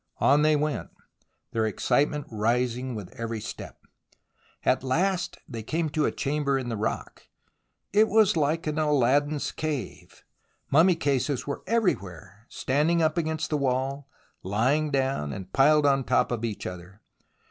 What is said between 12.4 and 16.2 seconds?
standing up against the wall, lying down and piled on